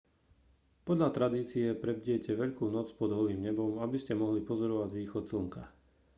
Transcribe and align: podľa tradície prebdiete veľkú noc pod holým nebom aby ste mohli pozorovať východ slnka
podľa 0.87 1.09
tradície 1.17 1.67
prebdiete 1.83 2.31
veľkú 2.41 2.65
noc 2.75 2.87
pod 2.99 3.11
holým 3.17 3.39
nebom 3.47 3.71
aby 3.85 3.97
ste 4.01 4.13
mohli 4.21 4.41
pozorovať 4.49 4.89
východ 4.99 5.23
slnka 5.31 5.63